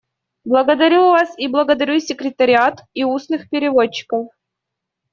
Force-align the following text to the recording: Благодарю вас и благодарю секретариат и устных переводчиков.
Благодарю 0.45 1.11
вас 1.11 1.37
и 1.37 1.47
благодарю 1.47 1.99
секретариат 1.99 2.81
и 2.95 3.03
устных 3.05 3.51
переводчиков. 3.51 4.29